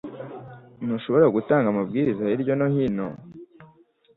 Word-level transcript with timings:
Ntushobora 0.85 1.25
gutanga 1.35 1.67
amabwiriza 1.69 2.23
hirya 2.31 2.53
no 2.59 2.67
hino 2.73 3.07